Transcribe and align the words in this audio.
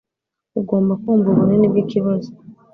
Ugomba 0.59 0.93
kumva 1.01 1.27
ubunini 1.29 1.65
bwikibazo. 1.71 2.29